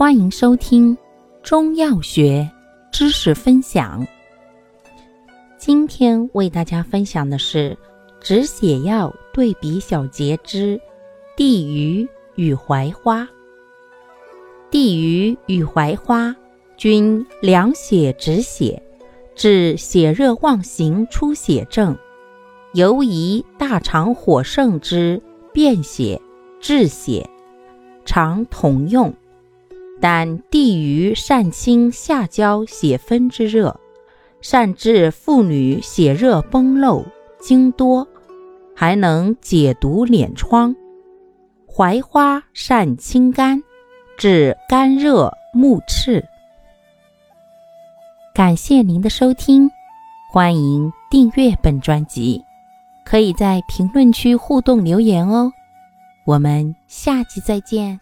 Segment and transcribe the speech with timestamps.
[0.00, 0.96] 欢迎收听
[1.42, 2.50] 中药学
[2.90, 4.02] 知识分享。
[5.58, 7.76] 今天为大家分享的是
[8.18, 10.80] 止血药对比小节之
[11.36, 13.28] 地榆与槐花。
[14.70, 16.34] 地榆与槐花
[16.78, 18.82] 均凉血止血，
[19.34, 21.94] 治血热妄行出血症，
[22.72, 25.20] 尤宜大肠火盛之
[25.52, 26.18] 便血、
[26.58, 27.28] 滞血，
[28.06, 29.14] 常同用。
[30.00, 33.78] 但地榆善清下焦血分之热，
[34.40, 37.04] 善治妇女血热崩漏、
[37.38, 38.08] 经多，
[38.74, 40.74] 还能解毒敛疮。
[41.66, 43.62] 槐花善清肝，
[44.16, 46.24] 治肝热目赤。
[48.34, 49.70] 感谢您的收听，
[50.32, 52.42] 欢迎订阅本专辑，
[53.04, 55.52] 可以在评论区互动留言哦。
[56.24, 58.00] 我们下期再见。